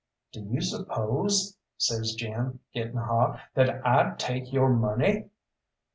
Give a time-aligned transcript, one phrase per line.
[0.31, 5.29] "Do you suppose," says Jim, getting hot, "that I'd take your money?"